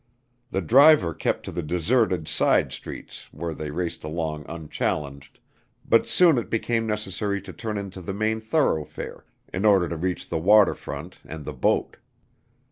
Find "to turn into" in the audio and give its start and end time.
7.39-8.01